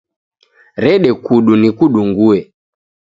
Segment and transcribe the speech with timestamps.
[0.83, 2.37] Rede kudu nikudungue